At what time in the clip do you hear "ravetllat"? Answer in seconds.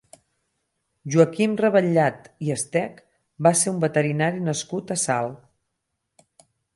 1.59-2.25